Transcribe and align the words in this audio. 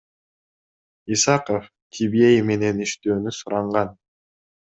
Исаков 1.15 1.67
ТВЕА 1.97 2.31
менен 2.49 2.81
иштөөнү 2.87 3.35
суранган. 3.41 3.93